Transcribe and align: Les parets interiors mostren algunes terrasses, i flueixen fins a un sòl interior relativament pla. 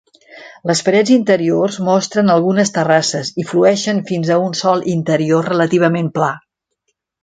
Les 0.69 0.79
parets 0.87 1.11
interiors 1.15 1.77
mostren 1.89 2.35
algunes 2.37 2.75
terrasses, 2.79 3.31
i 3.45 3.47
flueixen 3.53 4.03
fins 4.11 4.35
a 4.35 4.41
un 4.49 4.59
sòl 4.65 4.85
interior 4.99 5.55
relativament 5.55 6.13
pla. 6.21 6.37